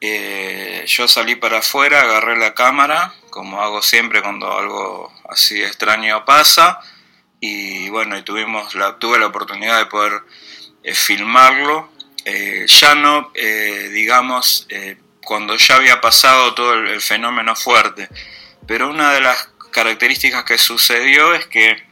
Eh, 0.00 0.84
yo 0.86 1.08
salí 1.08 1.34
para 1.34 1.58
afuera, 1.58 2.02
agarré 2.02 2.36
la 2.36 2.54
cámara, 2.54 3.12
como 3.30 3.60
hago 3.62 3.82
siempre 3.82 4.22
cuando 4.22 4.56
algo 4.56 5.12
así 5.28 5.62
extraño 5.62 6.24
pasa, 6.24 6.80
y 7.40 7.88
bueno, 7.88 8.16
y 8.16 8.22
tuvimos 8.22 8.74
la, 8.74 8.98
tuve 8.98 9.18
la 9.18 9.26
oportunidad 9.26 9.78
de 9.78 9.86
poder 9.86 10.22
filmarlo 10.94 11.90
eh, 12.28 12.66
ya 12.66 12.96
no, 12.96 13.30
eh, 13.34 13.88
digamos, 13.92 14.66
eh, 14.68 14.96
cuando 15.24 15.56
ya 15.56 15.76
había 15.76 16.00
pasado 16.00 16.54
todo 16.54 16.74
el, 16.74 17.00
fenómeno 17.00 17.54
fuerte. 17.54 18.08
Pero 18.66 18.90
una 18.90 19.12
de 19.12 19.20
las 19.20 19.48
características 19.70 20.42
que 20.42 20.58
sucedió 20.58 21.34
es 21.34 21.46
que 21.46 21.84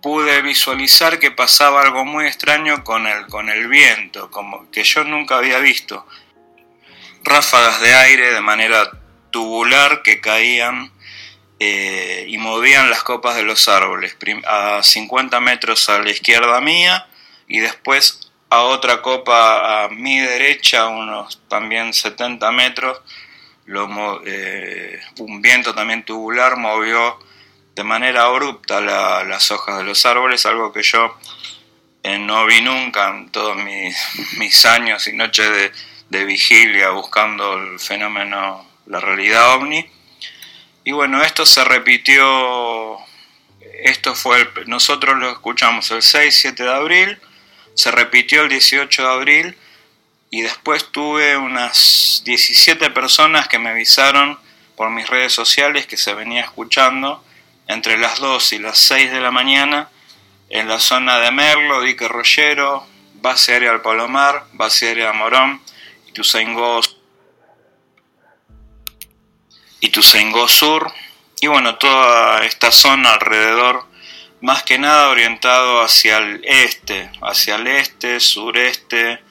pude 0.00 0.40
visualizar 0.40 1.18
que 1.18 1.30
pasaba 1.30 1.82
algo 1.82 2.06
muy 2.06 2.24
extraño 2.24 2.82
con 2.82 3.06
el, 3.06 3.26
con 3.26 3.50
el 3.50 3.68
viento, 3.68 4.30
como 4.30 4.70
que 4.70 4.84
yo 4.84 5.04
nunca 5.04 5.36
había 5.36 5.58
visto. 5.58 6.06
Ráfagas 7.24 7.82
de 7.82 7.94
aire 7.94 8.32
de 8.32 8.40
manera 8.40 8.90
tubular 9.30 10.02
que 10.02 10.22
caían 10.22 10.90
y 11.60 12.38
movían 12.38 12.90
las 12.90 13.04
copas 13.04 13.36
de 13.36 13.44
los 13.44 13.68
árboles, 13.68 14.16
a 14.46 14.82
50 14.82 15.38
metros 15.38 15.88
a 15.90 16.00
la 16.00 16.10
izquierda 16.10 16.60
mía 16.60 17.06
y 17.52 17.60
después 17.60 18.32
a 18.48 18.62
otra 18.62 19.02
copa 19.02 19.84
a 19.84 19.88
mi 19.90 20.18
derecha, 20.18 20.88
unos 20.88 21.38
también 21.48 21.92
70 21.92 22.50
metros, 22.50 22.98
eh, 24.24 24.98
un 25.18 25.42
viento 25.42 25.74
también 25.74 26.02
tubular 26.02 26.56
movió 26.56 27.18
de 27.74 27.84
manera 27.84 28.22
abrupta 28.24 28.80
las 28.80 29.50
hojas 29.50 29.76
de 29.76 29.84
los 29.84 30.06
árboles, 30.06 30.46
algo 30.46 30.72
que 30.72 30.82
yo 30.82 31.14
eh, 32.02 32.18
no 32.18 32.46
vi 32.46 32.62
nunca 32.62 33.10
en 33.10 33.28
todos 33.28 33.54
mis, 34.38 34.64
años 34.64 35.06
y 35.06 35.12
noches 35.12 35.72
de, 36.08 36.24
vigilia 36.24 36.88
buscando 36.88 37.58
el 37.58 37.78
fenómeno, 37.78 38.66
la 38.86 39.00
realidad 39.00 39.56
ovni. 39.56 39.84
Y 40.84 40.92
bueno, 40.92 41.22
esto 41.22 41.44
se 41.44 41.62
repitió, 41.64 42.96
esto 43.84 44.14
fue, 44.14 44.50
nosotros 44.64 45.18
lo 45.18 45.30
escuchamos 45.30 45.90
el 45.90 46.00
6-7 46.00 46.54
de 46.54 46.72
abril, 46.72 47.20
se 47.74 47.90
repitió 47.90 48.42
el 48.42 48.48
18 48.48 49.02
de 49.02 49.08
abril 49.08 49.56
y 50.30 50.42
después 50.42 50.90
tuve 50.90 51.36
unas 51.36 52.22
17 52.24 52.90
personas 52.90 53.48
que 53.48 53.58
me 53.58 53.70
avisaron 53.70 54.38
por 54.76 54.90
mis 54.90 55.08
redes 55.08 55.32
sociales 55.32 55.86
que 55.86 55.96
se 55.96 56.14
venía 56.14 56.42
escuchando 56.42 57.24
entre 57.68 57.98
las 57.98 58.18
2 58.18 58.52
y 58.54 58.58
las 58.58 58.78
6 58.78 59.12
de 59.12 59.20
la 59.20 59.30
mañana 59.30 59.90
en 60.48 60.68
la 60.68 60.78
zona 60.78 61.18
de 61.18 61.30
Merlo, 61.30 61.80
Dique 61.80 62.08
Rollero, 62.08 62.86
base 63.14 63.52
aérea 63.54 63.70
al 63.70 63.80
Palomar, 63.80 64.44
base 64.52 64.88
aérea 64.88 65.12
Morón, 65.14 65.62
Ituzaingó, 66.08 66.80
Ituzaingó 69.80 70.48
Sur. 70.48 70.92
Y 71.40 71.46
bueno, 71.46 71.76
toda 71.76 72.44
esta 72.44 72.70
zona 72.70 73.14
alrededor 73.14 73.86
más 74.42 74.64
que 74.64 74.76
nada 74.76 75.08
orientado 75.08 75.82
hacia 75.82 76.18
el 76.18 76.44
este, 76.44 77.10
hacia 77.22 77.54
el 77.54 77.66
este, 77.68 78.18
sureste, 78.18 79.22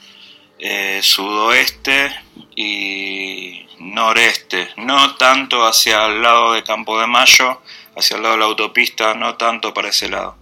eh, 0.58 1.02
sudoeste 1.04 2.16
y 2.56 3.68
noreste, 3.80 4.70
no 4.78 5.16
tanto 5.16 5.66
hacia 5.66 6.06
el 6.06 6.22
lado 6.22 6.54
de 6.54 6.64
Campo 6.64 7.00
de 7.00 7.08
Mayo, 7.08 7.62
hacia 7.98 8.16
el 8.16 8.24
lado 8.24 8.36
de 8.36 8.40
la 8.40 8.46
autopista, 8.46 9.14
no 9.14 9.36
tanto 9.36 9.74
para 9.74 9.90
ese 9.90 10.08
lado. 10.08 10.38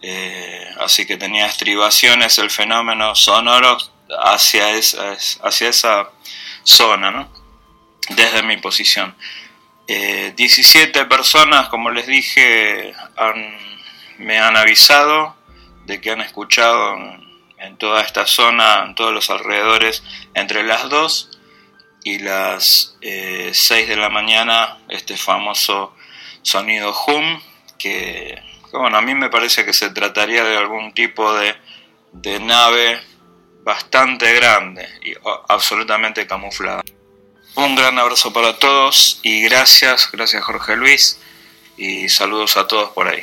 Eh, 0.00 0.66
así 0.80 1.06
que 1.06 1.18
tenía 1.18 1.46
estribaciones 1.46 2.38
el 2.38 2.50
fenómeno 2.50 3.14
sonoro 3.14 3.76
hacia 4.22 4.70
esa, 4.70 5.12
hacia 5.42 5.68
esa 5.68 6.10
zona, 6.64 7.28
desde 8.08 8.42
mi 8.42 8.56
posición. 8.56 9.14
17 9.86 10.98
eh, 10.98 11.04
personas, 11.04 11.68
como 11.68 11.90
les 11.90 12.06
dije, 12.06 12.94
han 13.16 13.71
me 14.22 14.38
han 14.38 14.56
avisado 14.56 15.36
de 15.84 16.00
que 16.00 16.10
han 16.10 16.20
escuchado 16.20 16.94
en, 17.58 17.76
toda 17.76 18.02
esta 18.02 18.26
zona, 18.26 18.84
en 18.84 18.94
todos 18.94 19.12
los 19.12 19.30
alrededores, 19.30 20.02
entre 20.34 20.62
las 20.62 20.88
2 20.88 21.38
y 22.04 22.18
las 22.20 22.96
6 23.00 23.70
eh, 23.70 23.86
de 23.86 23.96
la 23.96 24.08
mañana, 24.08 24.78
este 24.88 25.16
famoso 25.16 25.94
sonido 26.42 26.94
hum, 27.06 27.40
que, 27.78 28.40
bueno, 28.72 28.96
a 28.96 29.02
mí 29.02 29.14
me 29.14 29.30
parece 29.30 29.64
que 29.64 29.72
se 29.72 29.90
trataría 29.90 30.44
de 30.44 30.56
algún 30.56 30.92
tipo 30.92 31.32
de, 31.34 31.54
de 32.12 32.40
nave 32.40 33.00
bastante 33.64 34.32
grande 34.34 34.88
y 35.02 35.14
absolutamente 35.48 36.26
camuflada. 36.26 36.82
Un 37.54 37.74
gran 37.76 37.98
abrazo 37.98 38.32
para 38.32 38.58
todos 38.58 39.20
y 39.22 39.42
gracias, 39.42 40.10
gracias 40.10 40.42
Jorge 40.42 40.74
Luis 40.74 41.20
y 41.76 42.08
saludos 42.08 42.56
a 42.56 42.66
todos 42.66 42.90
por 42.90 43.08
ahí 43.08 43.22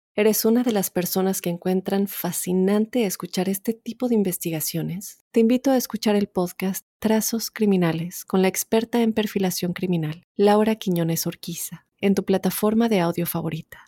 ¿Eres 0.13 0.43
una 0.43 0.63
de 0.63 0.73
las 0.73 0.89
personas 0.89 1.39
que 1.39 1.49
encuentran 1.49 2.09
fascinante 2.09 3.05
escuchar 3.05 3.47
este 3.47 3.73
tipo 3.73 4.09
de 4.09 4.15
investigaciones? 4.15 5.19
Te 5.31 5.39
invito 5.39 5.71
a 5.71 5.77
escuchar 5.77 6.17
el 6.17 6.27
podcast 6.27 6.85
Trazos 6.99 7.49
Criminales 7.49 8.25
con 8.25 8.41
la 8.41 8.49
experta 8.49 9.01
en 9.01 9.13
perfilación 9.13 9.71
criminal, 9.71 10.25
Laura 10.35 10.75
Quiñones 10.75 11.27
Orquiza, 11.27 11.85
en 12.01 12.13
tu 12.13 12.25
plataforma 12.25 12.89
de 12.89 12.99
audio 12.99 13.25
favorita. 13.25 13.85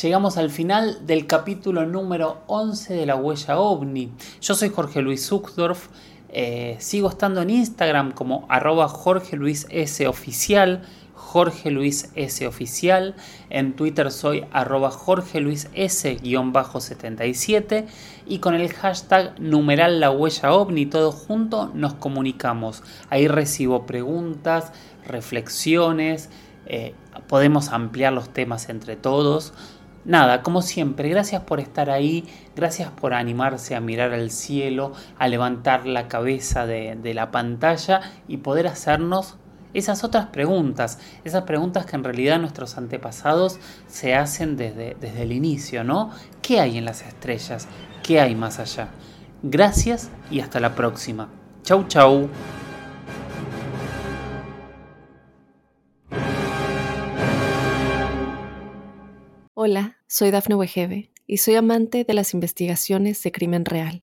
Llegamos 0.00 0.36
al 0.36 0.50
final 0.50 1.04
del 1.08 1.26
capítulo 1.26 1.84
número 1.86 2.44
11 2.46 2.94
de 2.94 3.04
La 3.04 3.16
Huella 3.16 3.58
OVNI. 3.58 4.12
Yo 4.40 4.54
soy 4.54 4.68
Jorge 4.68 5.02
Luis 5.02 5.26
Zuckdorf. 5.26 5.88
Eh, 6.28 6.76
sigo 6.78 7.08
estando 7.08 7.42
en 7.42 7.50
Instagram 7.50 8.12
como 8.12 8.46
arroba 8.48 8.86
Jorge 8.86 9.34
Luis 9.34 9.66
S. 9.70 10.06
Oficial 10.06 10.86
Jorge 11.30 11.70
Luis 11.70 12.10
S 12.16 12.44
oficial. 12.44 13.14
En 13.50 13.76
Twitter 13.76 14.10
soy 14.10 14.44
arroba 14.50 14.90
Jorge 14.90 15.40
Luis 15.40 15.70
S-77 15.74 17.86
y 18.26 18.40
con 18.40 18.56
el 18.56 18.72
hashtag 18.72 19.38
numeral 19.38 20.00
la 20.00 20.10
huella 20.10 20.52
ovni 20.52 20.86
todo 20.86 21.12
junto 21.12 21.70
nos 21.72 21.94
comunicamos. 21.94 22.82
Ahí 23.10 23.28
recibo 23.28 23.86
preguntas, 23.86 24.72
reflexiones, 25.06 26.30
eh, 26.66 26.94
podemos 27.28 27.68
ampliar 27.68 28.12
los 28.12 28.30
temas 28.30 28.68
entre 28.68 28.96
todos. 28.96 29.52
Nada, 30.04 30.42
como 30.42 30.62
siempre, 30.62 31.10
gracias 31.10 31.42
por 31.42 31.60
estar 31.60 31.90
ahí, 31.90 32.24
gracias 32.56 32.90
por 32.90 33.14
animarse 33.14 33.76
a 33.76 33.80
mirar 33.80 34.12
al 34.12 34.32
cielo, 34.32 34.94
a 35.16 35.28
levantar 35.28 35.86
la 35.86 36.08
cabeza 36.08 36.66
de, 36.66 36.98
de 37.00 37.14
la 37.14 37.30
pantalla 37.30 38.00
y 38.26 38.38
poder 38.38 38.66
hacernos 38.66 39.36
esas 39.74 40.04
otras 40.04 40.26
preguntas, 40.26 40.98
esas 41.24 41.44
preguntas 41.44 41.86
que 41.86 41.96
en 41.96 42.04
realidad 42.04 42.38
nuestros 42.38 42.76
antepasados 42.76 43.58
se 43.88 44.14
hacen 44.14 44.56
desde, 44.56 44.96
desde 45.00 45.22
el 45.22 45.32
inicio, 45.32 45.84
¿no? 45.84 46.10
¿Qué 46.42 46.60
hay 46.60 46.78
en 46.78 46.84
las 46.84 47.02
estrellas? 47.02 47.68
¿Qué 48.02 48.20
hay 48.20 48.34
más 48.34 48.58
allá? 48.58 48.88
Gracias 49.42 50.10
y 50.30 50.40
hasta 50.40 50.60
la 50.60 50.74
próxima. 50.74 51.28
Chau, 51.62 51.86
chau. 51.88 52.28
Hola, 59.54 59.98
soy 60.06 60.30
Dafne 60.30 60.54
Wegebe 60.54 61.10
y 61.26 61.36
soy 61.36 61.54
amante 61.54 62.04
de 62.04 62.14
las 62.14 62.32
investigaciones 62.32 63.22
de 63.22 63.30
crimen 63.30 63.64
real. 63.64 64.02